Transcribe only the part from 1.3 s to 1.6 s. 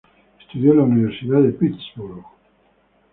de